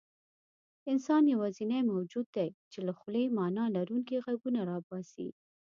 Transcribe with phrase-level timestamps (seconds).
[0.91, 5.29] انسان یواځینی موجود دی، چې له خولې معنیلرونکي غږونه راباسي.